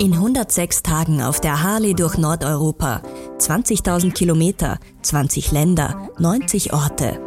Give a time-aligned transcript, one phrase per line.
[0.00, 3.02] In 106 Tagen auf der Harley durch Nordeuropa,
[3.38, 7.20] 20.000 Kilometer, 20 Länder, 90 Orte.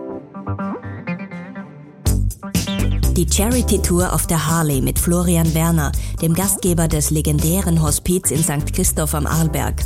[3.16, 5.92] Die Charity Tour auf der Harley mit Florian Werner,
[6.24, 8.74] dem Gastgeber des legendären Hospiz in St.
[8.74, 9.84] Christoph am Arlberg.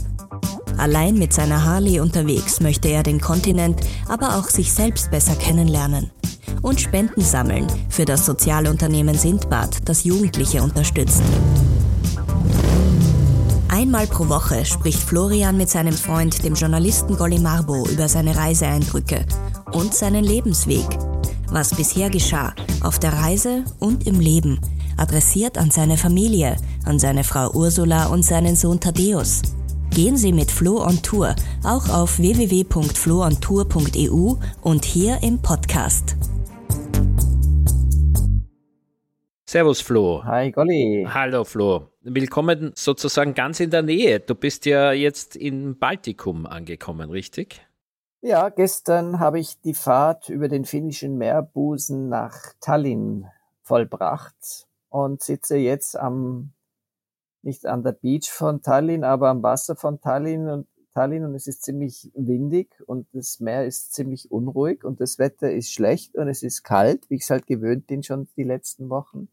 [0.77, 6.09] Allein mit seiner Harley unterwegs möchte er den Kontinent, aber auch sich selbst besser kennenlernen.
[6.61, 11.21] Und Spenden sammeln für das Sozialunternehmen Sindbad, das Jugendliche unterstützt.
[13.87, 19.25] Einmal pro Woche spricht Florian mit seinem Freund, dem Journalisten Golly Marbo, über seine Reiseeindrücke
[19.71, 20.85] und seinen Lebensweg.
[21.51, 24.59] Was bisher geschah, auf der Reise und im Leben,
[24.97, 29.41] adressiert an seine Familie, an seine Frau Ursula und seinen Sohn Thaddeus.
[29.91, 31.33] Gehen Sie mit Flo on Tour
[31.63, 36.17] auch auf www.floontour.eu und hier im Podcast.
[39.49, 40.25] Servus Flo.
[40.25, 41.07] Hi Golli.
[41.07, 41.87] Hallo Flo.
[42.01, 44.19] Willkommen sozusagen ganz in der Nähe.
[44.19, 47.65] Du bist ja jetzt im Baltikum angekommen, richtig?
[48.19, 53.27] Ja, gestern habe ich die Fahrt über den finnischen Meerbusen nach Tallinn
[53.61, 56.51] vollbracht und sitze jetzt am,
[57.41, 61.47] nicht an der Beach von Tallinn, aber am Wasser von Tallinn und Tallinn und es
[61.47, 66.27] ist ziemlich windig und das Meer ist ziemlich unruhig und das Wetter ist schlecht und
[66.27, 69.29] es ist kalt, wie ich es halt gewöhnt bin schon die letzten Wochen.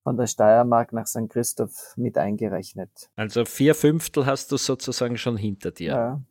[0.03, 1.29] von der Steiermark nach St.
[1.29, 3.09] Christoph mit eingerechnet.
[3.17, 5.91] Also vier Fünftel hast du sozusagen schon hinter dir.
[5.91, 6.21] Ja,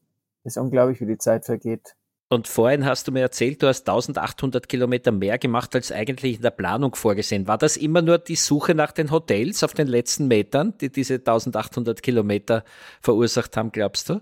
[0.45, 1.95] ist unglaublich, wie die Zeit vergeht.
[2.29, 6.43] Und vorhin hast du mir erzählt, du hast 1800 Kilometer mehr gemacht, als eigentlich in
[6.43, 7.47] der Planung vorgesehen.
[7.47, 11.15] War das immer nur die Suche nach den Hotels auf den letzten Metern, die diese
[11.15, 12.65] 1800 Kilometer
[13.01, 14.21] verursacht haben, glaubst du?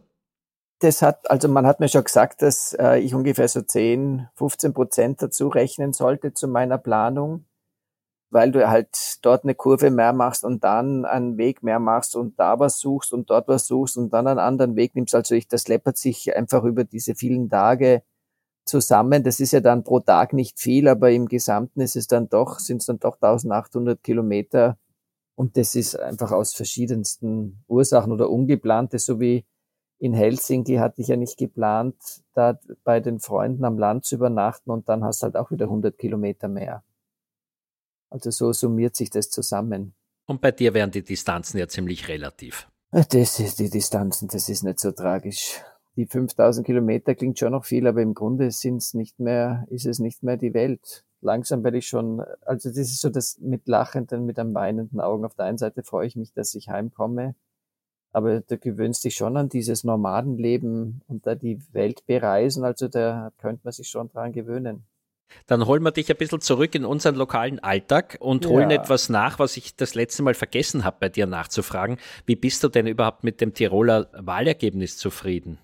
[0.80, 4.74] Das hat, also man hat mir schon gesagt, dass äh, ich ungefähr so 10, 15
[4.74, 7.46] Prozent dazu rechnen sollte zu meiner Planung,
[8.34, 8.88] weil du halt
[9.22, 13.12] dort eine Kurve mehr machst und dann einen Weg mehr machst und da was suchst
[13.12, 15.14] und dort was suchst und dann einen anderen Weg nimmst.
[15.14, 18.02] Also ich, das läppert sich einfach über diese vielen Tage
[18.64, 19.22] zusammen.
[19.22, 22.58] Das ist ja dann pro Tag nicht viel, aber im Gesamten ist es dann doch,
[22.58, 24.78] sind es dann doch 1800 Kilometer.
[25.36, 29.46] Und das ist einfach aus verschiedensten Ursachen oder ungeplante, so wie
[30.00, 31.94] in Helsinki hatte ich ja nicht geplant,
[32.34, 35.96] da bei den Freunden am Land zu übernachten und dann hast halt auch wieder 100
[35.96, 36.82] Kilometer mehr.
[38.14, 39.92] Also so summiert sich das zusammen.
[40.26, 42.68] Und bei dir wären die Distanzen ja ziemlich relativ.
[42.92, 45.60] Das ist die Distanzen, das ist nicht so tragisch.
[45.96, 49.84] Die 5000 Kilometer klingt schon noch viel, aber im Grunde sind es nicht mehr, ist
[49.84, 51.04] es nicht mehr die Welt.
[51.22, 55.24] Langsam werde ich schon, also das ist so das mit lachenden, mit einem weinenden Augen.
[55.24, 57.34] Auf der einen Seite freue ich mich, dass ich heimkomme,
[58.12, 63.32] aber da gewöhnst dich schon an dieses Nomadenleben und da die Welt bereisen, also da
[63.38, 64.84] könnte man sich schon dran gewöhnen.
[65.46, 68.76] Dann holen wir dich ein bisschen zurück in unseren lokalen Alltag und holen ja.
[68.76, 71.98] etwas nach, was ich das letzte Mal vergessen habe, bei dir nachzufragen.
[72.24, 75.58] Wie bist du denn überhaupt mit dem Tiroler Wahlergebnis zufrieden?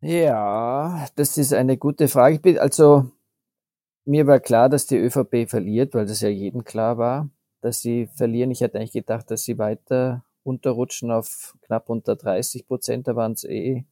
[0.00, 2.60] Ja, das ist eine gute Frage.
[2.60, 3.10] Also,
[4.06, 7.28] mir war klar, dass die ÖVP verliert, weil das ja jedem klar war,
[7.60, 8.50] dass sie verlieren.
[8.50, 13.08] Ich hätte eigentlich gedacht, dass sie weiter runterrutschen auf knapp unter 30 Prozent.
[13.08, 13.84] Da waren es eh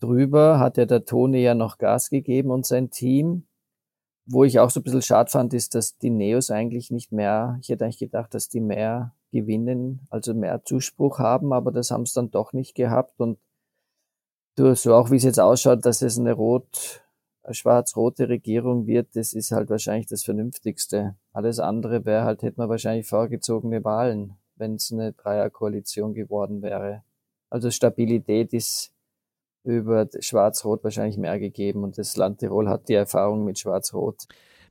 [0.00, 0.60] drüber.
[0.60, 3.46] Hat ja der Toni ja noch Gas gegeben und sein Team.
[4.26, 7.58] Wo ich auch so ein bisschen schade fand, ist, dass die Neos eigentlich nicht mehr,
[7.60, 12.06] ich hätte eigentlich gedacht, dass die mehr gewinnen, also mehr Zuspruch haben, aber das haben
[12.06, 13.38] sie dann doch nicht gehabt und
[14.56, 17.04] du, so auch wie es jetzt ausschaut, dass es eine rot,
[17.50, 21.16] schwarz-rote Regierung wird, das ist halt wahrscheinlich das Vernünftigste.
[21.32, 27.02] Alles andere wäre halt, hätte man wahrscheinlich vorgezogene Wahlen, wenn es eine Dreierkoalition geworden wäre.
[27.50, 28.93] Also Stabilität ist
[29.64, 34.26] über Schwarz-Rot wahrscheinlich mehr gegeben und das Land Tirol hat die Erfahrung mit Schwarz-Rot.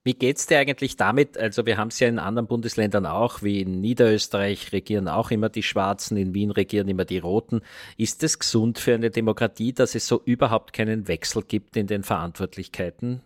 [0.05, 1.37] Wie geht's dir eigentlich damit?
[1.37, 5.47] Also wir haben es ja in anderen Bundesländern auch, wie in Niederösterreich regieren auch immer
[5.49, 7.61] die Schwarzen, in Wien regieren immer die Roten.
[7.97, 12.03] Ist es gesund für eine Demokratie, dass es so überhaupt keinen Wechsel gibt in den
[12.03, 13.21] Verantwortlichkeiten?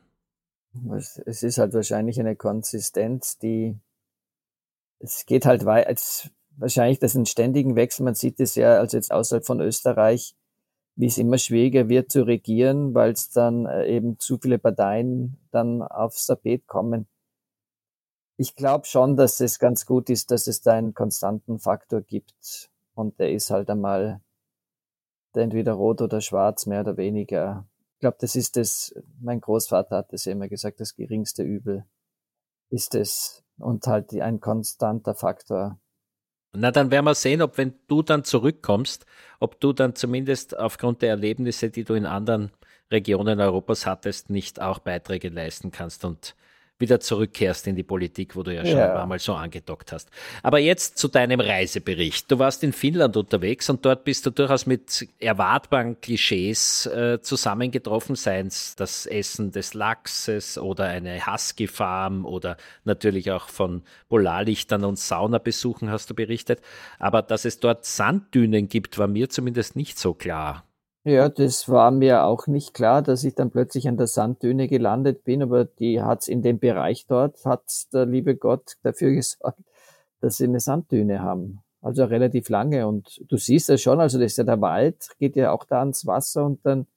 [1.25, 3.75] Es ist halt wahrscheinlich eine Konsistenz, die
[4.99, 5.95] es geht halt weiter,
[6.57, 8.03] wahrscheinlich das einen ständigen Wechsel.
[8.03, 10.35] Man sieht es ja, also jetzt außerhalb von Österreich,
[10.97, 15.37] wie es immer schwieriger wird zu regieren, weil es dann äh, eben zu viele Parteien
[15.51, 17.07] dann aufs Tapet kommen.
[18.39, 22.69] ich glaube schon, dass es ganz gut ist, dass es da einen konstanten Faktor gibt.
[22.93, 24.21] Und der ist halt einmal
[25.33, 27.67] entweder rot oder schwarz, mehr oder weniger.
[27.95, 31.85] Ich glaube, das ist das, mein Großvater hat das ja immer gesagt, das geringste Übel
[32.69, 35.79] ist es und halt ein konstanter Faktor.
[36.53, 39.05] Na, dann werden wir sehen, ob wenn du dann zurückkommst,
[39.39, 42.51] ob du dann zumindest aufgrund der Erlebnisse, die du in anderen
[42.91, 46.35] Regionen Europas hattest, nicht auch Beiträge leisten kannst und
[46.79, 48.89] wieder zurückkehrst in die Politik, wo du ja schon ja.
[48.89, 50.09] ein paar Mal so angedockt hast.
[50.43, 52.29] Aber jetzt zu deinem Reisebericht.
[52.29, 58.15] Du warst in Finnland unterwegs und dort bist du durchaus mit erwartbaren Klischees äh, zusammengetroffen,
[58.15, 64.99] seien es das Essen des Lachses oder eine Husky-Farm oder natürlich auch von Polarlichtern und
[64.99, 66.61] Saunabesuchen hast du berichtet.
[66.99, 70.66] Aber dass es dort Sanddünen gibt, war mir zumindest nicht so klar.
[71.07, 75.23] Ja, das war mir auch nicht klar, dass ich dann plötzlich an der Sanddüne gelandet
[75.23, 77.63] bin, aber die hat's in dem Bereich dort, hat
[77.93, 79.61] der liebe Gott dafür gesorgt,
[80.19, 81.61] dass sie eine Sanddüne haben.
[81.79, 85.37] Also relativ lange und du siehst das schon, also das ist ja der Wald, geht
[85.37, 86.87] ja auch da ans Wasser und dann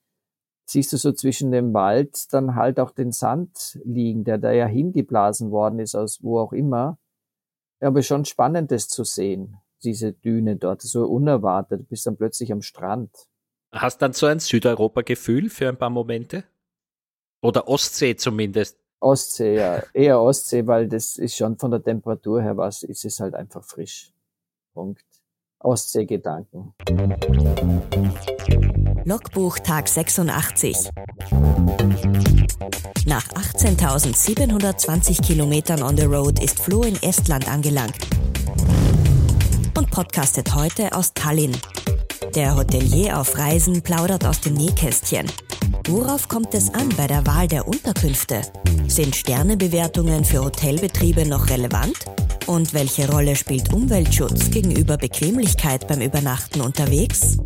[0.67, 4.67] siehst du so zwischen dem Wald dann halt auch den Sand liegen, der da ja
[4.67, 6.99] hingeblasen worden ist, aus wo auch immer.
[7.81, 12.17] Ja, aber schon spannend, das zu sehen, diese Düne dort, so unerwartet, du bist dann
[12.17, 13.11] plötzlich am Strand.
[13.73, 16.43] Hast dann so ein Südeuropa-Gefühl für ein paar Momente?
[17.41, 18.77] Oder Ostsee zumindest?
[18.99, 19.83] Ostsee, ja.
[19.95, 23.65] Eher Ostsee, weil das ist schon von der Temperatur her was, ist es halt einfach
[23.65, 24.13] frisch.
[24.75, 25.05] Punkt.
[25.61, 26.75] Ostsee-Gedanken.
[29.05, 30.91] Logbuch Tag 86.
[33.07, 37.95] Nach 18.720 Kilometern on the road ist Flo in Estland angelangt
[39.79, 41.57] und podcastet heute aus Tallinn.
[42.35, 45.27] Der Hotelier auf Reisen plaudert aus dem Nähkästchen.
[45.89, 48.43] Worauf kommt es an bei der Wahl der Unterkünfte?
[48.87, 51.97] Sind Sternebewertungen für Hotelbetriebe noch relevant?
[52.47, 57.39] Und welche Rolle spielt Umweltschutz gegenüber Bequemlichkeit beim Übernachten unterwegs?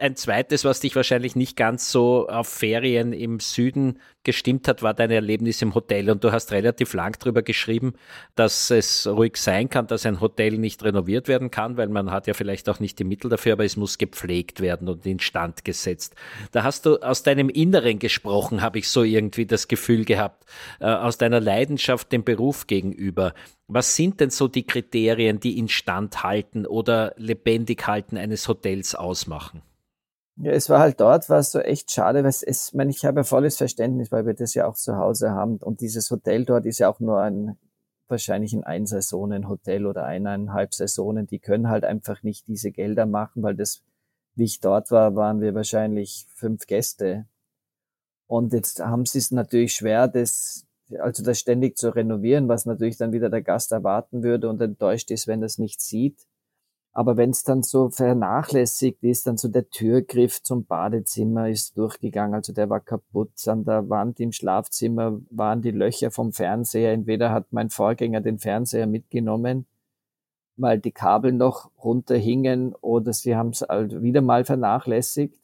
[0.00, 4.94] Ein zweites, was dich wahrscheinlich nicht ganz so auf Ferien im Süden gestimmt hat, war
[4.94, 6.08] dein Erlebnis im Hotel.
[6.08, 7.94] Und du hast relativ lang darüber geschrieben,
[8.36, 12.28] dass es ruhig sein kann, dass ein Hotel nicht renoviert werden kann, weil man hat
[12.28, 16.14] ja vielleicht auch nicht die Mittel dafür, aber es muss gepflegt werden und instand gesetzt.
[16.52, 20.44] Da hast du aus deinem Inneren gesprochen, habe ich so irgendwie das Gefühl gehabt,
[20.78, 23.34] äh, aus deiner Leidenschaft dem Beruf gegenüber.
[23.66, 29.62] Was sind denn so die Kriterien, die instand halten oder lebendig halten eines Hotels ausmachen?
[30.40, 33.24] Ja, es war halt dort, war es so echt schade, weil es, meine, ich habe
[33.24, 35.56] volles Verständnis, weil wir das ja auch zu Hause haben.
[35.56, 37.58] Und dieses Hotel dort ist ja auch nur ein,
[38.06, 41.26] wahrscheinlich ein Einsaisonen-Hotel oder eineinhalb Saisonen.
[41.26, 43.82] Die können halt einfach nicht diese Gelder machen, weil das,
[44.36, 47.26] wie ich dort war, waren wir wahrscheinlich fünf Gäste.
[48.28, 50.66] Und jetzt haben sie es natürlich schwer, das,
[51.00, 55.10] also das ständig zu renovieren, was natürlich dann wieder der Gast erwarten würde und enttäuscht
[55.10, 56.28] ist, wenn es nicht sieht.
[56.98, 62.34] Aber wenn es dann so vernachlässigt ist, dann so der Türgriff zum Badezimmer ist durchgegangen,
[62.34, 63.30] also der war kaputt.
[63.46, 66.92] An der Wand im Schlafzimmer waren die Löcher vom Fernseher.
[66.92, 69.66] Entweder hat mein Vorgänger den Fernseher mitgenommen,
[70.56, 75.38] weil die Kabel noch runterhingen, oder sie haben es halt wieder mal vernachlässigt.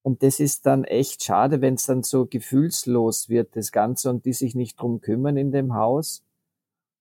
[0.00, 4.24] Und das ist dann echt schade, wenn es dann so gefühlslos wird, das Ganze, und
[4.24, 6.24] die sich nicht drum kümmern in dem Haus.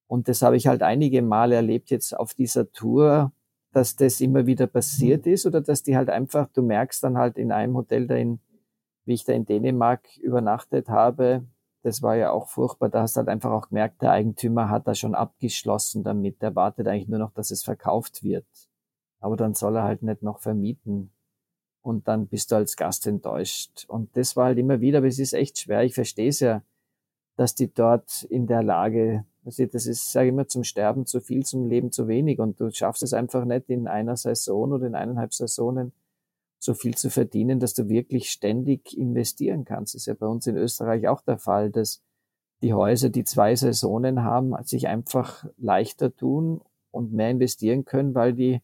[0.08, 3.32] Und das habe ich halt einige Male erlebt jetzt auf dieser Tour,
[3.76, 7.38] dass das immer wieder passiert ist oder dass die halt einfach, du merkst dann halt
[7.38, 8.40] in einem Hotel da in,
[9.04, 11.46] wie ich da in Dänemark übernachtet habe,
[11.84, 14.88] das war ja auch furchtbar, da hast du halt einfach auch gemerkt, der Eigentümer hat
[14.88, 18.48] da schon abgeschlossen damit, der wartet eigentlich nur noch, dass es verkauft wird.
[19.20, 21.12] Aber dann soll er halt nicht noch vermieten.
[21.82, 23.86] Und dann bist du als Gast enttäuscht.
[23.90, 25.84] Und das war halt immer wieder, aber es ist echt schwer.
[25.84, 26.64] Ich verstehe es ja,
[27.36, 31.22] dass die dort in der Lage also das ist, sage ich immer, zum Sterben zu
[31.22, 32.40] viel, zum Leben zu wenig.
[32.40, 35.94] Und du schaffst es einfach nicht in einer Saison oder in eineinhalb Saisonen
[36.58, 39.94] so viel zu verdienen, dass du wirklich ständig investieren kannst.
[39.94, 42.02] Das ist ja bei uns in Österreich auch der Fall, dass
[42.62, 48.34] die Häuser, die zwei Saisonen haben, sich einfach leichter tun und mehr investieren können, weil
[48.34, 48.62] die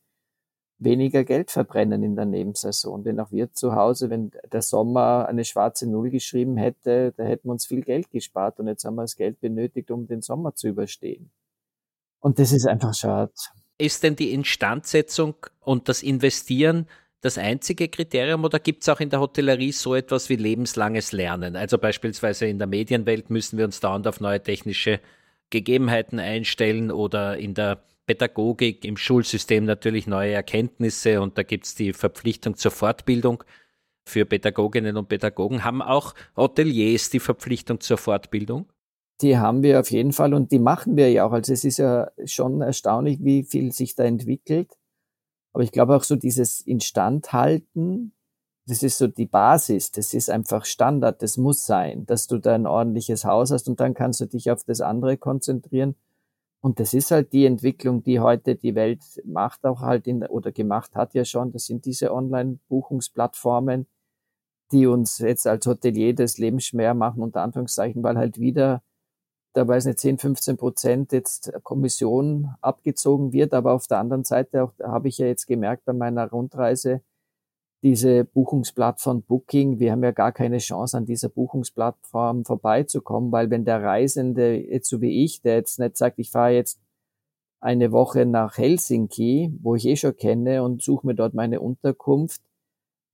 [0.82, 3.04] weniger Geld verbrennen in der Nebensaison.
[3.04, 7.48] Denn auch wir zu Hause, wenn der Sommer eine schwarze Null geschrieben hätte, da hätten
[7.48, 10.56] wir uns viel Geld gespart und jetzt haben wir das Geld benötigt, um den Sommer
[10.56, 11.32] zu überstehen.
[12.20, 13.32] Und das ist einfach schade.
[13.78, 16.88] Ist denn die Instandsetzung und das Investieren
[17.22, 21.56] das einzige Kriterium oder gibt es auch in der Hotellerie so etwas wie lebenslanges Lernen?
[21.56, 25.00] Also beispielsweise in der Medienwelt müssen wir uns dauernd auf neue technische
[25.52, 27.84] Gegebenheiten einstellen oder in der
[28.14, 33.44] Pädagogik, im Schulsystem natürlich neue Erkenntnisse und da gibt es die Verpflichtung zur Fortbildung.
[34.04, 35.64] für Pädagoginnen und Pädagogen.
[35.64, 38.72] Haben auch Hoteliers die Verpflichtung zur Fortbildung?
[39.22, 41.32] Die haben wir auf jeden Fall und die machen wir ja auch.
[41.32, 44.72] Also es ist ja schon erstaunlich, wie viel sich da entwickelt.
[45.54, 48.14] Aber ich glaube auch so dieses Instandhalten,
[48.66, 52.56] das ist so die Basis, das ist einfach Standard, das muss sein, dass du da
[52.56, 55.96] ein ordentliches Haus hast und dann kannst du dich auf das andere konzentrieren.
[56.64, 60.52] Und das ist halt die Entwicklung, die heute die Welt macht, auch halt in, oder
[60.52, 61.52] gemacht hat ja schon.
[61.52, 63.88] Das sind diese Online-Buchungsplattformen,
[64.72, 68.84] die uns jetzt als Hotelier das Leben schwer machen, unter Anführungszeichen, weil halt wieder,
[69.54, 73.56] da weiß nicht, 10, 15 Prozent jetzt Kommission abgezogen wird.
[73.56, 77.02] Aber auf der anderen Seite auch, habe ich ja jetzt gemerkt bei meiner Rundreise,
[77.84, 83.66] diese Buchungsplattform Booking, wir haben ja gar keine Chance an dieser Buchungsplattform vorbeizukommen, weil wenn
[83.66, 86.80] der Reisende jetzt so wie ich, der jetzt nicht sagt, ich fahre jetzt
[87.60, 92.42] eine Woche nach Helsinki, wo ich eh schon kenne und suche mir dort meine Unterkunft,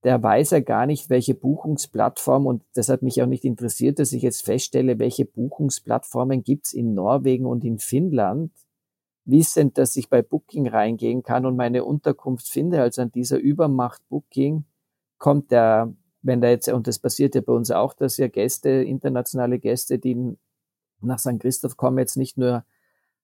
[0.03, 4.11] der weiß ja gar nicht, welche Buchungsplattform und das hat mich auch nicht interessiert, dass
[4.11, 8.51] ich jetzt feststelle, welche Buchungsplattformen gibt's in Norwegen und in Finnland,
[9.27, 14.01] wissend, dass ich bei Booking reingehen kann und meine Unterkunft finde, also an dieser Übermacht
[14.09, 14.65] Booking,
[15.17, 18.69] kommt der, wenn da jetzt, und das passiert ja bei uns auch, dass ja Gäste,
[18.69, 20.37] internationale Gäste, die
[21.01, 21.39] nach St.
[21.39, 22.63] Christoph kommen, jetzt nicht nur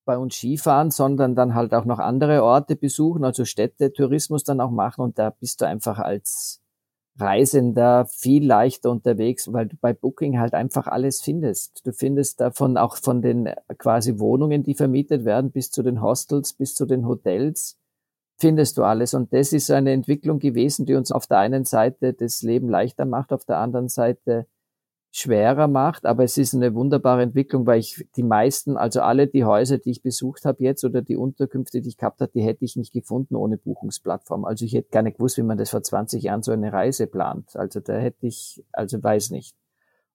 [0.06, 4.60] bei uns Skifahren, sondern dann halt auch noch andere Orte besuchen, also Städte, Tourismus dann
[4.60, 6.63] auch machen und da bist du einfach als
[7.20, 11.86] Reisender viel leichter unterwegs, weil du bei Booking halt einfach alles findest.
[11.86, 16.54] Du findest davon auch von den quasi Wohnungen, die vermietet werden, bis zu den Hostels,
[16.54, 17.78] bis zu den Hotels,
[18.38, 19.14] findest du alles.
[19.14, 23.06] Und das ist eine Entwicklung gewesen, die uns auf der einen Seite das Leben leichter
[23.06, 24.48] macht, auf der anderen Seite
[25.16, 29.46] schwerer macht, aber es ist eine wunderbare Entwicklung, weil ich die meisten, also alle die
[29.46, 32.66] Häuser, die ich besucht habe jetzt oder die Unterkünfte, die ich gehabt habe, die hätte
[32.66, 34.44] ich nicht gefunden ohne Buchungsplattform.
[34.44, 37.06] Also ich hätte gar nicht gewusst, wie man das vor 20 Jahren so eine Reise
[37.06, 37.56] plant.
[37.56, 39.56] Also da hätte ich, also weiß nicht.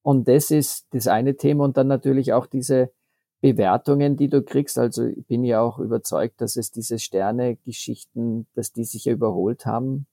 [0.01, 2.91] Und das ist das eine Thema und dann natürlich auch diese
[3.39, 4.77] Bewertungen, die du kriegst.
[4.77, 9.65] Also ich bin ja auch überzeugt, dass es diese Sterne-Geschichten, dass die sich ja überholt
[9.65, 10.07] haben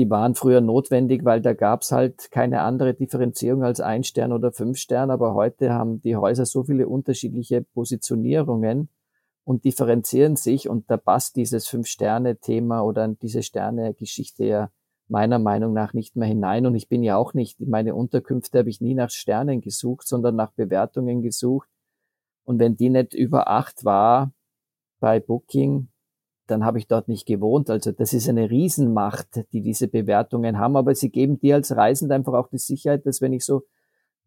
[0.00, 4.50] die waren früher notwendig, weil da gab's halt keine andere Differenzierung als ein Stern oder
[4.50, 5.10] fünf Stern.
[5.10, 8.88] Aber heute haben die Häuser so viele unterschiedliche Positionierungen
[9.44, 10.70] und differenzieren sich.
[10.70, 14.70] Und da passt dieses Fünf-Sterne-Thema oder diese Sterne-Geschichte ja
[15.08, 16.64] meiner Meinung nach nicht mehr hinein.
[16.64, 20.34] Und ich bin ja auch nicht, meine Unterkünfte habe ich nie nach Sternen gesucht, sondern
[20.34, 21.68] nach Bewertungen gesucht.
[22.44, 24.32] Und wenn die nicht über acht war
[24.98, 25.89] bei Booking,
[26.50, 27.70] dann habe ich dort nicht gewohnt.
[27.70, 32.14] Also das ist eine Riesenmacht, die diese Bewertungen haben, aber sie geben dir als Reisender
[32.14, 33.62] einfach auch die Sicherheit, dass wenn ich so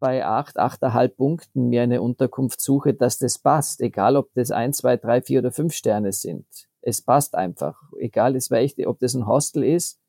[0.00, 4.72] bei acht, achteinhalb Punkten mir eine Unterkunft suche, dass das passt, egal ob das ein,
[4.72, 6.46] zwei, drei, vier oder fünf Sterne sind.
[6.82, 7.80] Es passt einfach.
[7.98, 10.00] Egal, es war echt, ob das ein Hostel ist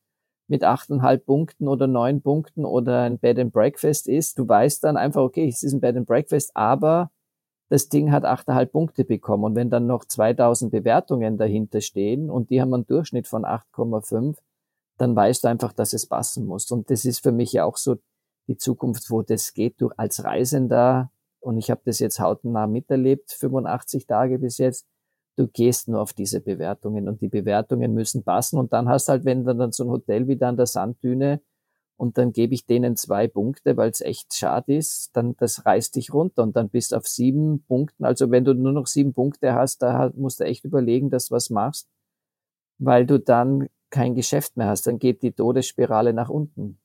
[0.47, 4.97] mit achteinhalb Punkten oder neun Punkten oder ein Bed and Breakfast ist, du weißt dann
[4.97, 7.09] einfach, okay, es ist ein Bed and Breakfast, aber
[7.69, 9.43] das Ding hat 8,5 Punkte bekommen.
[9.43, 14.37] Und wenn dann noch 2000 Bewertungen dahinter stehen und die haben einen Durchschnitt von 8,5,
[14.97, 16.71] dann weißt du einfach, dass es passen muss.
[16.71, 17.97] Und das ist für mich ja auch so
[18.47, 19.81] die Zukunft, wo das geht.
[19.81, 24.85] Du als Reisender, und ich habe das jetzt hautnah miterlebt, 85 Tage bis jetzt,
[25.35, 28.57] du gehst nur auf diese Bewertungen und die Bewertungen müssen passen.
[28.57, 31.41] Und dann hast halt, wenn dann so ein Hotel wieder an der Sanddüne
[31.97, 35.95] und dann gebe ich denen zwei Punkte, weil es echt schade ist, dann das reißt
[35.95, 38.03] dich runter und dann bist du auf sieben Punkten.
[38.05, 41.35] Also wenn du nur noch sieben Punkte hast, da musst du echt überlegen, dass du
[41.35, 41.87] was machst,
[42.79, 44.87] weil du dann kein Geschäft mehr hast.
[44.87, 46.79] Dann geht die Todesspirale nach unten.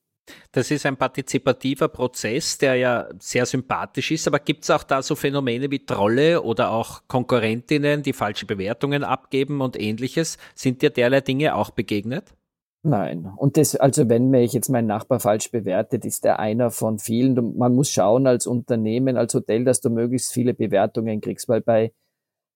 [0.52, 5.02] Das ist ein partizipativer Prozess, der ja sehr sympathisch ist, aber gibt es auch da
[5.02, 10.38] so Phänomene wie Trolle oder auch Konkurrentinnen, die falsche Bewertungen abgeben und ähnliches?
[10.54, 12.34] Sind dir derlei Dinge auch begegnet?
[12.82, 13.30] Nein.
[13.36, 17.58] Und das, also wenn mich jetzt mein Nachbar falsch bewertet, ist er einer von vielen.
[17.58, 21.92] Man muss schauen als Unternehmen, als Hotel, dass du möglichst viele Bewertungen kriegst, weil bei,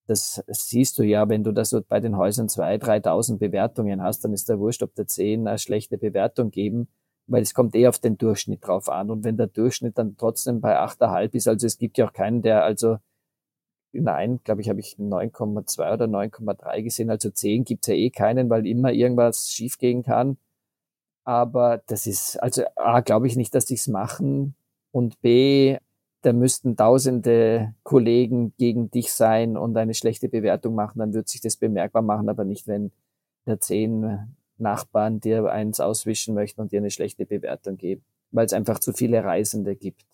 [0.07, 4.25] das siehst du ja, wenn du da so bei den Häusern zwei, dreitausend Bewertungen hast,
[4.25, 6.89] dann ist der wurscht, ob der zehn eine schlechte Bewertung geben,
[7.27, 9.11] weil es kommt eh auf den Durchschnitt drauf an.
[9.11, 12.41] Und wenn der Durchschnitt dann trotzdem bei achteinhalb ist, also es gibt ja auch keinen,
[12.41, 12.97] der also
[13.95, 17.11] Nein, glaube ich, habe ich 9,2 oder 9,3 gesehen.
[17.11, 20.37] Also 10 gibt's ja eh keinen, weil immer irgendwas schiefgehen kann.
[21.25, 24.57] Aber das ist, also A, glaube ich nicht, dass die's machen.
[24.93, 25.79] Und B,
[26.23, 31.41] da müssten tausende Kollegen gegen dich sein und eine schlechte Bewertung machen, dann wird sich
[31.41, 32.93] das bemerkbar machen, aber nicht, wenn
[33.47, 38.53] der zehn Nachbarn dir eins auswischen möchten und dir eine schlechte Bewertung geben, weil es
[38.53, 40.05] einfach zu viele Reisende gibt.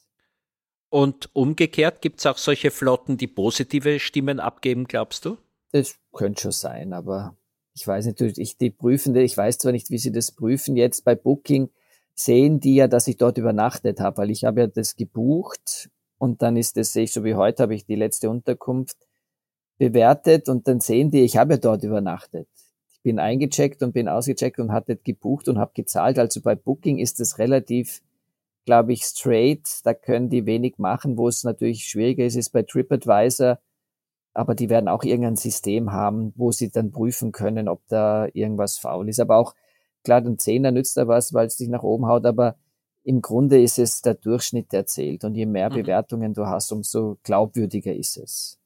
[0.91, 5.39] Und umgekehrt gibt es auch solche Flotten, die positive Stimmen abgeben, glaubst du?
[5.73, 7.37] Das könnte schon sein, aber
[7.75, 11.05] ich weiß natürlich, ich, die Prüfende, ich weiß zwar nicht, wie sie das prüfen jetzt
[11.05, 11.71] bei Booking,
[12.15, 16.43] sehen die ja, dass ich dort übernachtet habe, weil ich habe ja das gebucht und
[16.43, 18.97] dann ist das, sehe ich so wie heute, habe ich die letzte Unterkunft
[19.79, 22.49] bewertet und dann sehen die, ich habe ja dort übernachtet.
[22.93, 26.19] Ich bin eingecheckt und bin ausgecheckt und hatte gebucht und habe gezahlt.
[26.19, 28.03] Also bei Booking ist es relativ,
[28.71, 29.69] glaube ich, straight.
[29.83, 31.19] Da können die wenig machen.
[31.19, 33.59] Wo es natürlich schwieriger ist, ist bei TripAdvisor.
[34.33, 38.79] Aber die werden auch irgendein System haben, wo sie dann prüfen können, ob da irgendwas
[38.79, 39.19] faul ist.
[39.19, 39.57] Aber auch,
[40.05, 42.25] klar, ein Zehner nützt da was, weil es dich nach oben haut.
[42.27, 42.55] Aber
[43.03, 45.25] im Grunde ist es der Durchschnitt, der zählt.
[45.25, 45.75] Und je mehr mhm.
[45.75, 48.57] Bewertungen du hast, umso glaubwürdiger ist es.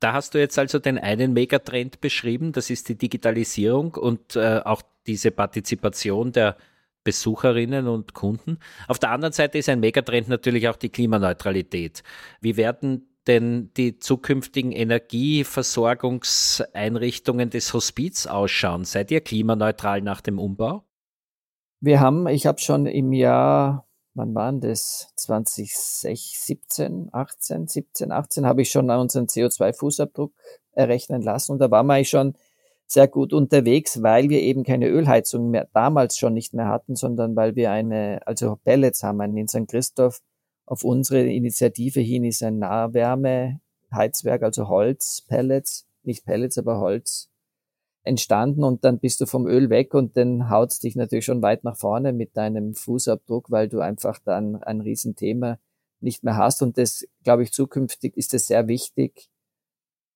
[0.00, 4.60] Da hast du jetzt also den einen Megatrend beschrieben, das ist die Digitalisierung und äh,
[4.64, 6.56] auch diese Partizipation der
[7.04, 8.58] Besucherinnen und Kunden.
[8.88, 12.02] Auf der anderen Seite ist ein Megatrend natürlich auch die Klimaneutralität.
[12.40, 18.84] Wie werden denn die zukünftigen Energieversorgungseinrichtungen des Hospiz ausschauen?
[18.84, 20.84] Seid ihr klimaneutral nach dem Umbau?
[21.80, 25.12] Wir haben, ich habe schon im Jahr wann waren das?
[25.16, 30.32] 2017, 18, 17, 18 habe ich schon unseren CO2-Fußabdruck
[30.72, 32.34] errechnen lassen und da waren wir eigentlich schon
[32.90, 37.36] sehr gut unterwegs, weil wir eben keine Ölheizung mehr damals schon nicht mehr hatten, sondern
[37.36, 39.68] weil wir eine, also Pellets haben, in St.
[39.68, 40.20] Christoph
[40.66, 47.30] auf unsere Initiative hin ist ein Nahwärmeheizwerk, also Holzpellets, nicht Pellets, aber Holz
[48.02, 51.62] entstanden und dann bist du vom Öl weg und dann haut's dich natürlich schon weit
[51.62, 55.58] nach vorne mit deinem Fußabdruck, weil du einfach dann ein Riesenthema
[56.00, 56.60] nicht mehr hast.
[56.60, 59.29] Und das, glaube ich, zukünftig ist es sehr wichtig,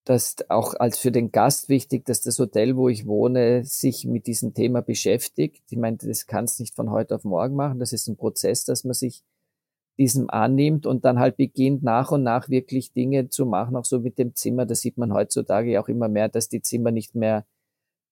[0.05, 4.27] dass auch als für den Gast wichtig, dass das Hotel, wo ich wohne, sich mit
[4.27, 5.65] diesem Thema beschäftigt.
[5.71, 7.79] Ich meine, das kannst nicht von heute auf morgen machen.
[7.79, 9.23] Das ist ein Prozess, dass man sich
[9.99, 14.01] diesem annimmt und dann halt beginnt nach und nach wirklich Dinge zu machen, auch so
[14.01, 14.67] mit dem Zimmer.
[14.67, 17.47] Das sieht man heutzutage auch immer mehr, dass die Zimmer nicht mehr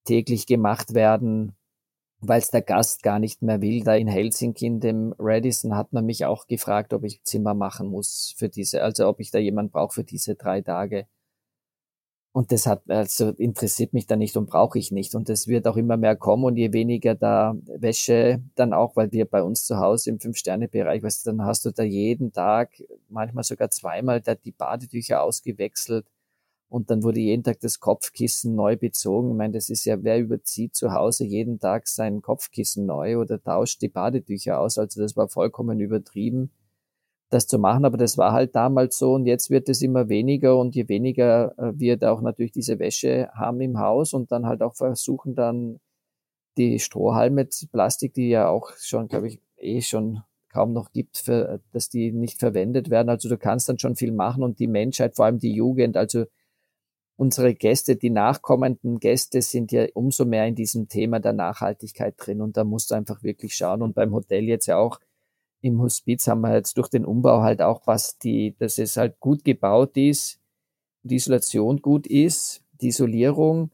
[0.05, 1.57] täglich gemacht werden,
[2.21, 3.83] weil es der Gast gar nicht mehr will.
[3.83, 7.89] Da in Helsinki in dem Radisson hat man mich auch gefragt, ob ich Zimmer machen
[7.89, 11.07] muss für diese, also ob ich da jemand brauche für diese drei Tage.
[12.35, 15.15] Und das hat, also interessiert mich da nicht und brauche ich nicht.
[15.15, 19.13] Und das wird auch immer mehr kommen und je weniger da Wäsche dann auch, weil
[19.13, 22.71] wir bei uns zu Hause im Fünf-Sterne-Bereich, weißt du, dann hast du da jeden Tag,
[23.11, 26.07] manchmal sogar zweimal da die Badetücher ausgewechselt
[26.71, 29.33] und dann wurde jeden Tag das Kopfkissen neu bezogen.
[29.33, 33.43] Ich meine, das ist ja, wer überzieht zu Hause jeden Tag sein Kopfkissen neu oder
[33.43, 34.79] tauscht die Badetücher aus.
[34.79, 36.51] Also das war vollkommen übertrieben,
[37.33, 37.85] das zu machen.
[37.85, 41.55] Aber das war halt damals so und jetzt wird es immer weniger und je weniger
[41.59, 45.81] äh, wir auch natürlich diese Wäsche haben im Haus und dann halt auch versuchen dann
[46.59, 51.61] die Strohhalme, Plastik, die ja auch schon, glaube ich, eh schon kaum noch gibt, für,
[51.73, 53.09] dass die nicht verwendet werden.
[53.09, 56.27] Also du kannst dann schon viel machen und die Menschheit, vor allem die Jugend, also
[57.17, 62.43] unsere Gäste, die nachkommenden Gäste sind ja umso mehr in diesem Thema der Nachhaltigkeit drin
[62.43, 64.99] und da musst du einfach wirklich schauen und beim Hotel jetzt ja auch
[65.63, 69.21] im Hospiz haben wir jetzt durch den Umbau halt auch was die, dass es halt
[69.21, 70.41] gut gebaut ist,
[71.03, 73.71] die Isolation gut ist, die Isolierung.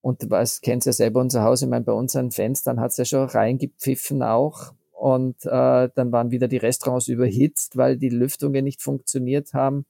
[0.00, 3.04] Und was kennst ja selber unser Haus, ich meine bei unseren Fenstern hat es ja
[3.04, 4.72] schon reingepfiffen auch.
[4.92, 9.84] Und äh, dann waren wieder die Restaurants überhitzt, weil die Lüftungen nicht funktioniert haben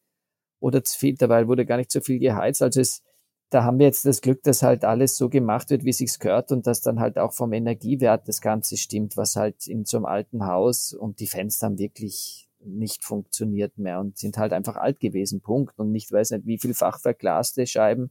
[0.59, 2.63] oder zu viel, dabei wurde gar nicht so viel geheizt.
[2.63, 3.03] Also es,
[3.51, 6.53] da haben wir jetzt das Glück, dass halt alles so gemacht wird, wie sich's gehört
[6.53, 10.07] und dass dann halt auch vom Energiewert das Ganze stimmt, was halt in so einem
[10.07, 14.99] alten Haus und die Fenster haben wirklich nicht funktioniert mehr und sind halt einfach alt
[14.99, 15.79] gewesen, Punkt.
[15.79, 18.11] Und nicht weiß nicht, wie viel fachverglaste Scheiben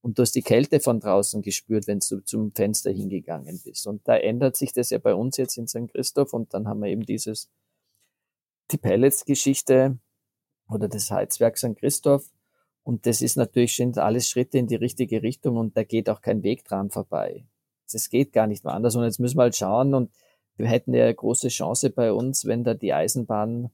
[0.00, 3.86] und du hast die Kälte von draußen gespürt, wenn du zum Fenster hingegangen bist.
[3.86, 5.88] Und da ändert sich das ja bei uns jetzt in St.
[5.92, 7.50] Christoph und dann haben wir eben dieses,
[8.70, 9.98] die Pellets-Geschichte,
[10.70, 11.76] oder das Heizwerk St.
[11.76, 12.30] Christoph.
[12.82, 16.20] Und das ist natürlich sind alles Schritte in die richtige Richtung und da geht auch
[16.20, 17.44] kein Weg dran vorbei.
[17.92, 18.96] Das geht gar nicht mehr anders.
[18.96, 20.10] Und jetzt müssen wir halt schauen und
[20.56, 23.70] wir hätten ja eine große Chance bei uns, wenn da die Eisenbahn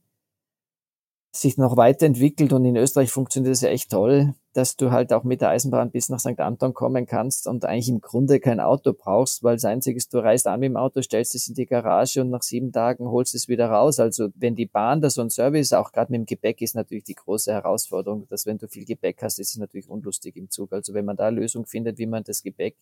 [1.31, 5.23] sich noch weiterentwickelt und in Österreich funktioniert das ja echt toll, dass du halt auch
[5.23, 6.39] mit der Eisenbahn bis nach St.
[6.39, 10.17] Anton kommen kannst und eigentlich im Grunde kein Auto brauchst, weil das Einzige ist, du
[10.17, 13.35] reist an mit dem Auto, stellst es in die Garage und nach sieben Tagen holst
[13.35, 13.99] es wieder raus.
[13.99, 17.03] Also wenn die Bahn da so ein Service, auch gerade mit dem Gepäck, ist natürlich
[17.03, 20.73] die große Herausforderung, dass wenn du viel Gepäck hast, ist es natürlich unlustig im Zug.
[20.73, 22.77] Also wenn man da eine Lösung findet, wie man das Gepäck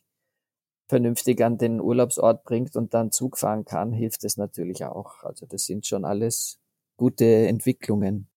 [0.88, 5.24] vernünftig an den Urlaubsort bringt und dann Zug fahren kann, hilft es natürlich auch.
[5.24, 6.58] Also das sind schon alles
[6.96, 8.30] gute Entwicklungen.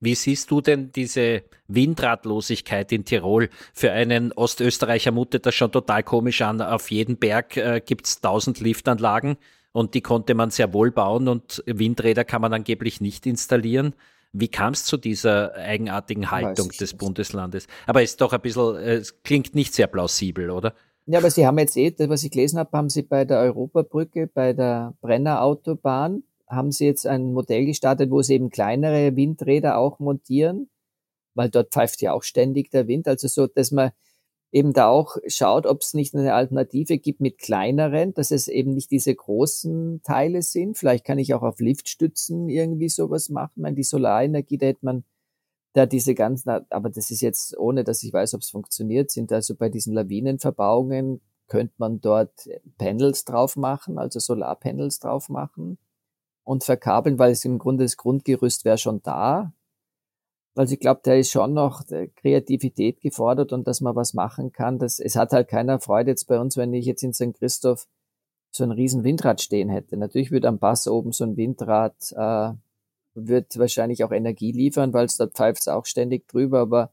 [0.00, 3.48] Wie siehst du denn diese Windradlosigkeit in Tirol?
[3.72, 6.60] Für einen Ostösterreicher mutet das schon total komisch an.
[6.60, 9.36] Auf jedem Berg äh, gibt es tausend Liftanlagen
[9.72, 13.94] und die konnte man sehr wohl bauen und Windräder kann man angeblich nicht installieren.
[14.32, 16.98] Wie kam es zu dieser eigenartigen Haltung des nicht.
[16.98, 17.66] Bundeslandes?
[17.86, 20.74] Aber ist doch ein bisschen, äh, es klingt nicht sehr plausibel, oder?
[21.06, 24.26] Ja, aber Sie haben jetzt eh, was ich gelesen habe, haben Sie bei der Europabrücke,
[24.26, 29.78] bei der Brenner Autobahn, haben Sie jetzt ein Modell gestartet, wo Sie eben kleinere Windräder
[29.78, 30.68] auch montieren,
[31.34, 33.06] weil dort pfeift ja auch ständig der Wind.
[33.06, 33.92] Also so, dass man
[34.50, 38.74] eben da auch schaut, ob es nicht eine Alternative gibt mit kleineren, dass es eben
[38.74, 40.78] nicht diese großen Teile sind.
[40.78, 43.52] Vielleicht kann ich auch auf Liftstützen irgendwie sowas machen.
[43.56, 45.04] Ich meine, die Solarenergie, da hätte man
[45.74, 49.32] da diese ganzen, aber das ist jetzt ohne, dass ich weiß, ob es funktioniert, sind
[49.32, 55.78] also bei diesen Lawinenverbauungen könnte man dort Panels drauf machen, also Solarpanels drauf machen
[56.48, 59.52] und verkabeln, weil es im Grunde das Grundgerüst wäre schon da.
[60.54, 61.84] Also ich glaube, da ist schon noch
[62.16, 64.78] Kreativität gefordert und dass man was machen kann.
[64.78, 67.34] Das, es hat halt keiner Freude jetzt bei uns, wenn ich jetzt in St.
[67.38, 67.86] Christoph
[68.50, 69.98] so ein riesen Windrad stehen hätte.
[69.98, 72.52] Natürlich würde am Pass oben so ein Windrad äh,
[73.14, 76.92] wird wahrscheinlich auch Energie liefern, weil es dort pfeift auch ständig drüber, aber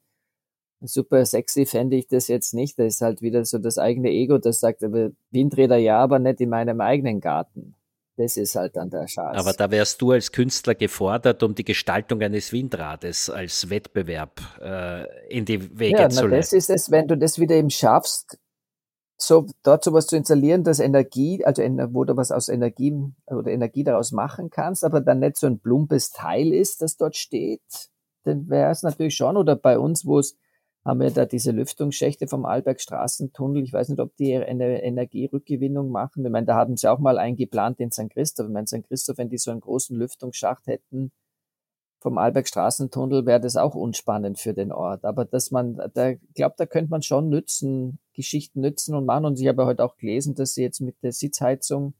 [0.81, 2.77] super sexy fände ich das jetzt nicht.
[2.77, 6.41] Das ist halt wieder so das eigene Ego, das sagt, aber Windräder ja, aber nicht
[6.41, 7.75] in meinem eigenen Garten.
[8.17, 9.37] Das ist halt dann der Schatz.
[9.37, 15.27] Aber da wärst du als Künstler gefordert, um die Gestaltung eines Windrades als Wettbewerb äh,
[15.27, 16.37] in die Wege ja, zu leiten.
[16.37, 18.37] Das ist es, wenn du das wieder eben schaffst,
[19.17, 22.93] so dort sowas zu installieren, dass Energie, also wo du was aus Energie
[23.27, 27.15] oder Energie daraus machen kannst, aber dann nicht so ein plumpes Teil ist, das dort
[27.15, 27.61] steht,
[28.23, 29.37] dann wäre es natürlich schon.
[29.37, 30.37] Oder bei uns, wo es
[30.85, 33.63] haben wir da diese Lüftungsschächte vom Alberg Straßentunnel.
[33.63, 36.23] Ich weiß nicht, ob die eine Energierückgewinnung machen.
[36.23, 38.11] Ich meine, da haben sie auch mal eingeplant in St.
[38.11, 38.47] Christoph.
[38.47, 38.83] Ich meine, St.
[38.87, 41.11] Christoph, wenn die so einen großen Lüftungsschacht hätten,
[42.01, 45.05] vom Albergstraßentunnel wäre das auch unspannend für den Ort.
[45.05, 49.25] Aber dass man, da glaubt, da könnte man schon nützen, Geschichten nützen und machen.
[49.25, 51.95] Und ich habe heute auch gelesen, dass sie jetzt mit der Sitzheizung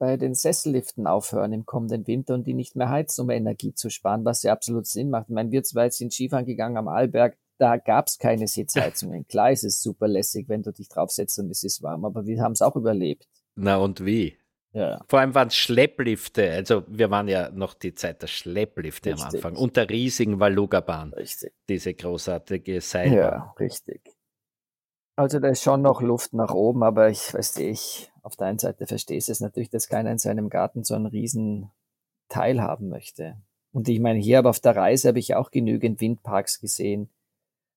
[0.00, 3.90] bei den Sesselliften aufhören im kommenden Winter und die nicht mehr heizen, um Energie zu
[3.90, 5.28] sparen, was ja absolut Sinn macht.
[5.28, 9.26] Ich meine, wir zwei sind Skifahren gegangen am Arlberg, da gab es keine Sitzheizungen.
[9.28, 12.42] Klar ist es super lässig, wenn du dich draufsetzt und es ist warm, aber wir
[12.42, 13.28] haben es auch überlebt.
[13.54, 14.38] Na und wie?
[14.72, 15.04] Ja.
[15.06, 19.26] Vor allem waren es Schlepplifte, also wir waren ja noch die Zeit der Schlepplifte richtig.
[19.26, 21.12] am Anfang und der riesigen Valuga-Bahn.
[21.12, 21.52] Richtig.
[21.68, 23.16] Diese großartige Seilbahn.
[23.16, 24.00] Ja, richtig.
[25.14, 28.58] Also da ist schon noch Luft nach oben, aber ich weiß nicht, auf der einen
[28.58, 31.70] Seite verstehe ich es natürlich, dass keiner in seinem Garten so einen riesen
[32.28, 33.36] Teil haben möchte.
[33.72, 37.10] Und ich meine, hier aber auf der Reise habe ich auch genügend Windparks gesehen.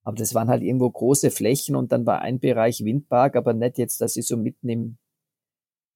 [0.06, 3.78] Aber das waren halt irgendwo große Flächen und dann war ein Bereich Windpark, aber nicht
[3.78, 4.98] jetzt, dass ich so mitten im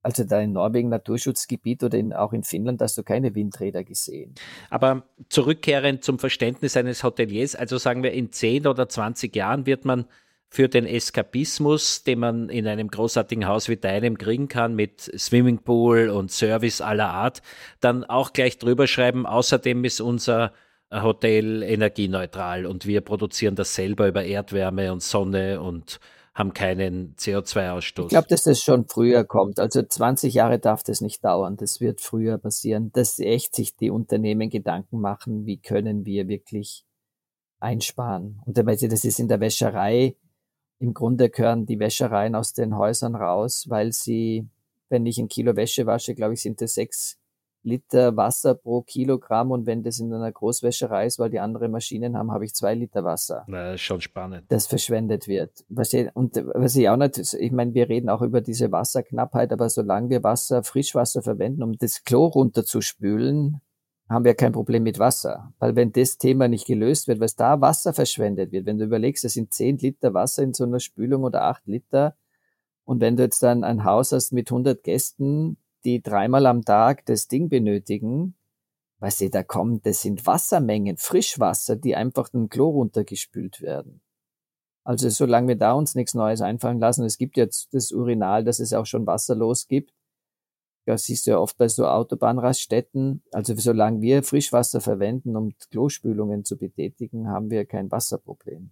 [0.01, 4.33] also da in Norwegen Naturschutzgebiet oder in, auch in Finnland hast du keine Windräder gesehen.
[4.69, 9.85] Aber zurückkehrend zum Verständnis eines Hoteliers, also sagen wir in 10 oder 20 Jahren wird
[9.85, 10.05] man
[10.47, 16.09] für den Eskapismus, den man in einem großartigen Haus wie deinem kriegen kann, mit Swimmingpool
[16.09, 17.41] und Service aller Art,
[17.81, 20.53] dann auch gleich drüber schreiben, außerdem ist unser
[20.91, 25.99] Hotel energieneutral und wir produzieren das selber über Erdwärme und Sonne und
[26.33, 28.03] haben keinen CO2-Ausstoß.
[28.03, 29.59] Ich glaube, dass das schon früher kommt.
[29.59, 31.57] Also 20 Jahre darf das nicht dauern.
[31.57, 36.85] Das wird früher passieren, dass echt sich die Unternehmen Gedanken machen, wie können wir wirklich
[37.59, 38.41] einsparen.
[38.45, 40.15] Und dabei, das ist in der Wäscherei,
[40.79, 44.47] im Grunde gehören die Wäschereien aus den Häusern raus, weil sie,
[44.87, 47.18] wenn ich ein Kilo Wäsche wasche, glaube ich, sind das sechs
[47.63, 52.17] Liter Wasser pro Kilogramm und wenn das in einer Großwäscherei ist, weil die andere Maschinen
[52.17, 53.43] haben, habe ich zwei Liter Wasser.
[53.47, 54.45] Na, ist schon spannend.
[54.49, 55.65] Das verschwendet wird.
[56.13, 60.09] Und was ich auch nicht, ich meine, wir reden auch über diese Wasserknappheit, aber solange
[60.09, 63.61] wir Wasser, Frischwasser verwenden, um das Klo runterzuspülen,
[64.09, 65.53] haben wir kein Problem mit Wasser.
[65.59, 69.23] Weil wenn das Thema nicht gelöst wird, was da Wasser verschwendet wird, wenn du überlegst,
[69.23, 72.15] es sind zehn Liter Wasser in so einer Spülung oder acht Liter,
[72.89, 77.05] und wenn du jetzt dann ein Haus hast mit 100 Gästen, die dreimal am Tag
[77.05, 78.35] das Ding benötigen,
[78.99, 84.01] weißt du, da kommen, das sind Wassermengen, Frischwasser, die einfach im Klo runtergespült werden.
[84.83, 88.59] Also solange wir da uns nichts Neues einfallen lassen, es gibt jetzt das Urinal, dass
[88.59, 89.93] es auch schon wasserlos gibt.
[90.85, 93.21] Das siehst du ja oft bei so Autobahnraststätten.
[93.31, 98.71] Also solange wir Frischwasser verwenden, um Klospülungen zu betätigen, haben wir kein Wasserproblem.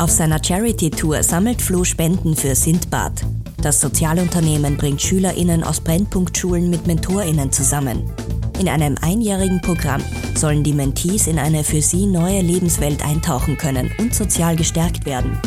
[0.00, 3.12] Auf seiner Charity-Tour sammelt Flo Spenden für Sindbad.
[3.60, 8.10] Das Sozialunternehmen bringt SchülerInnen aus Brennpunktschulen mit MentorInnen zusammen.
[8.58, 10.02] In einem einjährigen Programm
[10.34, 15.38] sollen die Mentees in eine für sie neue Lebenswelt eintauchen können und sozial gestärkt werden.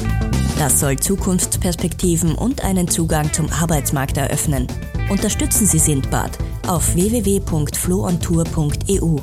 [0.60, 4.68] Das soll Zukunftsperspektiven und einen Zugang zum Arbeitsmarkt eröffnen.
[5.10, 6.38] Unterstützen Sie Sindbad
[6.68, 9.20] auf www.floontour.eu.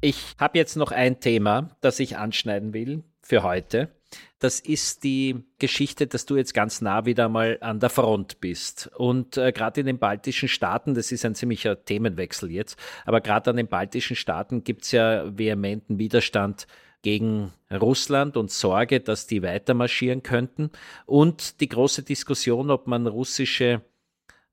[0.00, 3.88] Ich habe jetzt noch ein Thema, das ich anschneiden will für heute.
[4.38, 8.88] Das ist die Geschichte, dass du jetzt ganz nah wieder mal an der Front bist.
[8.96, 13.50] Und äh, gerade in den baltischen Staaten, das ist ein ziemlicher Themenwechsel jetzt, aber gerade
[13.50, 16.68] an den baltischen Staaten gibt es ja vehementen Widerstand
[17.02, 20.70] gegen Russland und Sorge, dass die weiter marschieren könnten.
[21.06, 23.82] Und die große Diskussion, ob man russische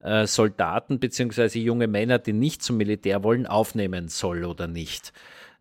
[0.06, 1.60] äh, Soldaten bzw.
[1.60, 5.12] junge Männer, die nicht zum Militär wollen, aufnehmen soll oder nicht.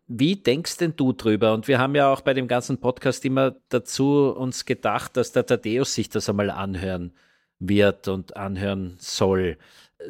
[0.07, 1.53] Wie denkst denn du drüber?
[1.53, 5.47] Und wir haben ja auch bei dem ganzen Podcast immer dazu uns gedacht, dass der
[5.47, 7.13] Thaddeus sich das einmal anhören
[7.57, 9.57] wird und anhören soll.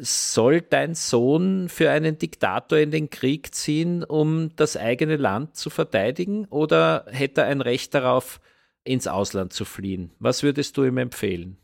[0.00, 5.70] Soll dein Sohn für einen Diktator in den Krieg ziehen, um das eigene Land zu
[5.70, 6.44] verteidigen?
[6.46, 8.40] Oder hätte er ein Recht darauf,
[8.84, 10.12] ins Ausland zu fliehen?
[10.18, 11.56] Was würdest du ihm empfehlen?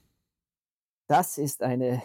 [1.06, 2.00] Das ist eine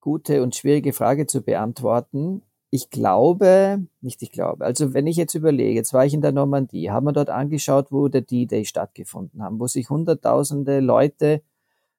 [0.00, 2.42] gute und schwierige Frage zu beantworten.
[2.70, 6.32] Ich glaube, nicht ich glaube, also wenn ich jetzt überlege, jetzt war ich in der
[6.32, 11.42] Normandie, haben wir dort angeschaut, wo der D-Day stattgefunden haben, wo sich hunderttausende Leute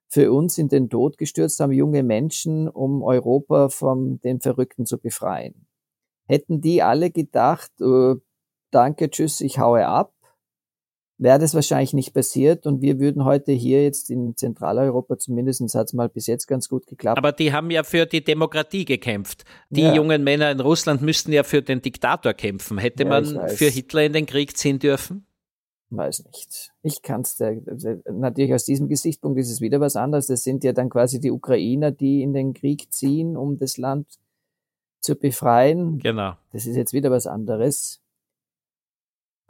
[0.08, 4.98] für uns in den Tod gestürzt haben, junge Menschen, um Europa von den Verrückten zu
[4.98, 5.68] befreien.
[6.26, 8.16] Hätten die alle gedacht, äh,
[8.72, 10.14] danke, tschüss, ich haue ab,
[11.22, 15.88] wäre das wahrscheinlich nicht passiert und wir würden heute hier jetzt in Zentraleuropa zumindest hat
[15.88, 17.20] es mal bis jetzt ganz gut geklappt.
[17.20, 19.46] Aber die haben ja für die Demokratie gekämpft.
[19.70, 19.94] Die ja.
[19.94, 22.80] jungen Männer in Russland müssten ja für den Diktator kämpfen.
[22.80, 25.28] Hätte ja, man für Hitler in den Krieg ziehen dürfen?
[25.92, 26.72] Weiß nicht.
[26.82, 27.38] Ich kann es
[28.10, 30.26] natürlich aus diesem Gesichtspunkt ist es wieder was anderes.
[30.26, 34.08] Das sind ja dann quasi die Ukrainer, die in den Krieg ziehen, um das Land
[35.02, 36.00] zu befreien.
[36.00, 36.34] Genau.
[36.52, 38.02] Das ist jetzt wieder was anderes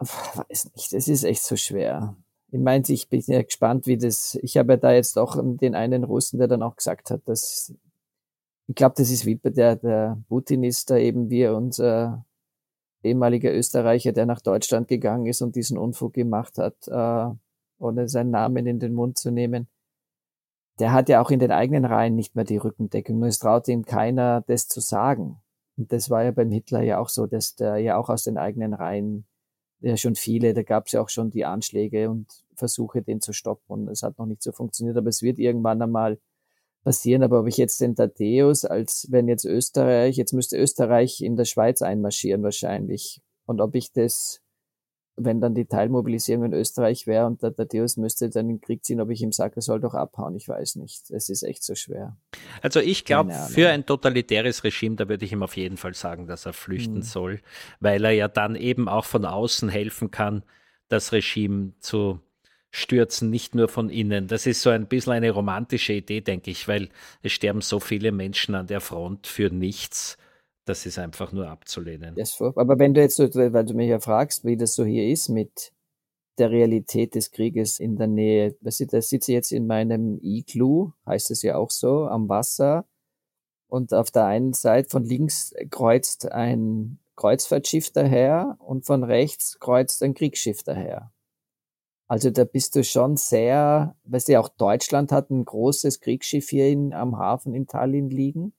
[0.02, 2.16] weiß nicht, es ist echt so schwer.
[2.52, 5.76] Ich meine, ich bin ja gespannt, wie das, ich habe ja da jetzt auch den
[5.76, 7.74] einen Russen, der dann auch gesagt hat, dass,
[8.68, 12.26] ich glaube, das ist wie der, der Putin ist da eben wie unser
[13.04, 17.36] ehemaliger Österreicher, der nach Deutschland gegangen ist und diesen Unfug gemacht hat, äh,
[17.80, 19.68] ohne seinen Namen in den Mund zu nehmen.
[20.80, 23.68] Der hat ja auch in den eigenen Reihen nicht mehr die Rückendeckung, nur es traut
[23.68, 25.42] ihm keiner, das zu sagen.
[25.78, 28.38] Und das war ja beim Hitler ja auch so, dass der ja auch aus den
[28.38, 29.26] eigenen Reihen
[29.82, 33.34] ja schon viele, da gab es ja auch schon die Anschläge und Versuche, den zu
[33.34, 33.72] stoppen.
[33.74, 36.20] Und es hat noch nicht so funktioniert, aber es wird irgendwann einmal
[36.84, 37.24] passieren.
[37.24, 41.46] Aber ob ich jetzt den Tadeusz, als wenn jetzt Österreich, jetzt müsste Österreich in der
[41.46, 43.22] Schweiz einmarschieren wahrscheinlich.
[43.46, 44.42] Und ob ich das
[45.26, 48.84] wenn dann die Teilmobilisierung in Österreich wäre und der Thaddeus müsste dann in den Krieg
[48.84, 51.10] ziehen, ob ich ihm sage, er soll doch abhauen, ich weiß nicht.
[51.12, 52.18] Es ist echt so schwer.
[52.62, 56.28] Also ich glaube, für ein totalitäres Regime, da würde ich ihm auf jeden Fall sagen,
[56.28, 57.02] dass er flüchten hm.
[57.04, 57.40] soll,
[57.80, 60.44] weil er ja dann eben auch von außen helfen kann,
[60.88, 62.20] das Regime zu
[62.72, 64.28] stürzen, nicht nur von innen.
[64.28, 66.90] Das ist so ein bisschen eine romantische Idee, denke ich, weil
[67.22, 70.18] es sterben so viele Menschen an der Front für nichts
[70.66, 72.16] das ist einfach nur abzulehnen.
[72.56, 75.74] aber wenn du jetzt weil du mich ja fragst, wie das so hier ist mit
[76.38, 78.56] der Realität des Krieges in der Nähe.
[78.62, 82.86] Da sitze ich jetzt in meinem Iglu, heißt es ja auch so, am Wasser.
[83.68, 90.02] Und auf der einen Seite von links kreuzt ein Kreuzfahrtschiff daher und von rechts kreuzt
[90.04, 91.12] ein Kriegsschiff daher.
[92.08, 96.68] Also da bist du schon sehr, weißt du, auch Deutschland hat ein großes Kriegsschiff hier
[96.68, 98.54] in, am Hafen in Tallinn liegen.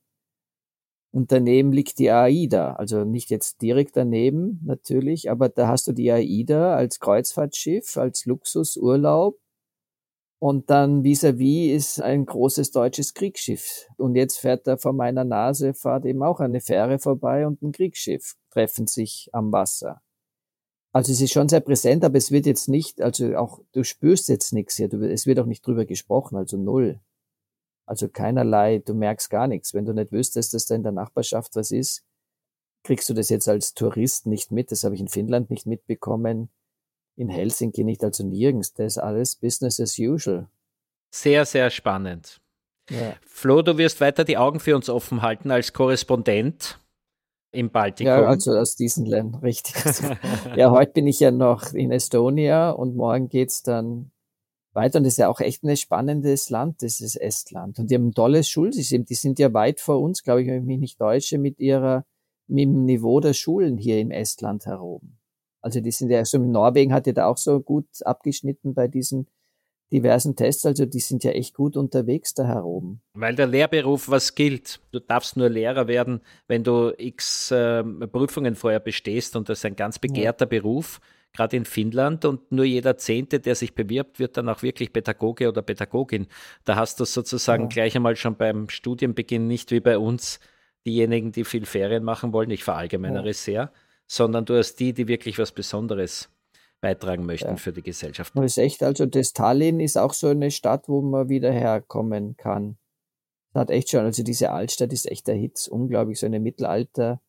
[1.12, 5.92] Und daneben liegt die AIDA, also nicht jetzt direkt daneben natürlich, aber da hast du
[5.92, 9.38] die AIDA als Kreuzfahrtschiff, als Luxusurlaub.
[10.38, 13.88] Und dann vis-à-vis -vis ist ein großes deutsches Kriegsschiff.
[13.98, 17.72] Und jetzt fährt da vor meiner Nase, fährt eben auch eine Fähre vorbei und ein
[17.72, 20.00] Kriegsschiff treffen sich am Wasser.
[20.92, 24.28] Also es ist schon sehr präsent, aber es wird jetzt nicht, also auch, du spürst
[24.28, 27.00] jetzt nichts hier, du, es wird auch nicht drüber gesprochen, also null.
[27.86, 29.74] Also keinerlei, du merkst gar nichts.
[29.74, 32.04] Wenn du nicht wüsstest, dass da in der Nachbarschaft was ist,
[32.84, 34.70] kriegst du das jetzt als Tourist nicht mit.
[34.70, 36.48] Das habe ich in Finnland nicht mitbekommen,
[37.16, 38.72] in Helsinki nicht, also nirgends.
[38.74, 40.48] Das ist alles Business as usual.
[41.10, 42.40] Sehr, sehr spannend.
[42.90, 43.14] Ja.
[43.26, 46.78] Flo, du wirst weiter die Augen für uns offen halten als Korrespondent
[47.52, 48.12] im Baltikum.
[48.12, 49.74] Ja, also aus diesen Ländern, richtig.
[50.56, 54.11] ja, heute bin ich ja noch in Estonia und morgen geht's dann
[54.74, 54.98] weiter.
[54.98, 57.78] Und das ist ja auch echt ein spannendes Land, das ist Estland.
[57.78, 59.04] Und die haben ein tolles Schulsystem.
[59.04, 62.04] Die sind ja weit vor uns, glaube ich, wenn ich mich nicht täusche, mit ihrer,
[62.46, 65.18] mit dem Niveau der Schulen hier im Estland herum.
[65.60, 68.88] Also die sind ja, so in Norwegen hat ja da auch so gut abgeschnitten bei
[68.88, 69.28] diesen
[69.92, 70.66] diversen Tests.
[70.66, 73.00] Also die sind ja echt gut unterwegs da herum.
[73.14, 74.80] Weil der Lehrberuf was gilt.
[74.90, 79.64] Du darfst nur Lehrer werden, wenn du x äh, Prüfungen vorher bestehst und das ist
[79.66, 80.60] ein ganz begehrter ja.
[80.60, 81.00] Beruf
[81.32, 85.48] gerade in Finnland und nur jeder Zehnte, der sich bewirbt, wird dann auch wirklich Pädagoge
[85.48, 86.26] oder Pädagogin.
[86.64, 87.68] Da hast du sozusagen ja.
[87.68, 90.40] gleich einmal schon beim Studienbeginn nicht wie bei uns
[90.84, 93.32] diejenigen, die viel Ferien machen wollen, ich verallgemeinere ja.
[93.32, 93.72] sehr,
[94.06, 96.28] sondern du hast die, die wirklich was Besonderes
[96.80, 97.56] beitragen möchten ja.
[97.56, 98.32] für die Gesellschaft.
[98.34, 102.36] Das ist echt, also das Tallinn ist auch so eine Stadt, wo man wieder herkommen
[102.36, 102.76] kann.
[103.52, 107.20] Das hat echt schon, also diese Altstadt ist echt der Hit, unglaublich, so eine Mittelalter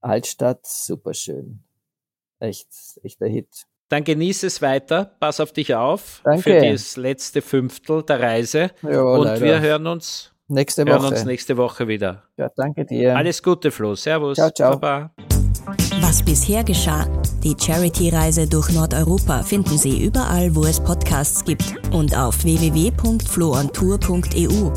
[0.00, 1.64] Altstadt, super schön
[2.44, 2.68] echt,
[3.02, 3.48] echt der Hit.
[3.90, 6.42] Dann genieße es weiter, pass auf dich auf Danke.
[6.42, 8.70] für das letzte Fünftel der Reise.
[8.82, 9.44] Ja, und leider.
[9.44, 11.08] wir hören uns, nächste hören Woche.
[11.08, 12.22] uns nächste Woche wieder.
[12.36, 13.16] ja, danke dir.
[13.16, 13.94] Alles Gute, Flo.
[13.94, 14.36] Servus.
[14.36, 14.72] Ciao, ciao.
[14.78, 15.10] Baba.
[16.00, 17.06] Was bisher geschah.
[17.42, 24.70] Die Charity-Reise durch Nordeuropa finden Sie überall, wo es Podcasts gibt und auf www.floontour.eu,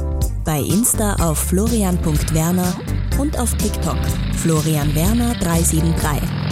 [0.46, 2.74] bei Insta auf florian.werner
[3.20, 3.98] und auf TikTok
[4.36, 6.47] Florian Werner 373.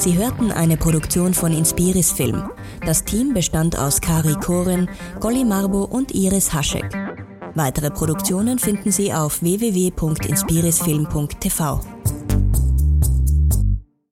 [0.00, 2.50] Sie hörten eine Produktion von Inspiris Film.
[2.86, 4.88] Das Team bestand aus Kari Koren,
[5.20, 6.90] Golly Marbo und Iris Haschek.
[7.54, 11.80] Weitere Produktionen finden Sie auf www.inspirisfilm.tv.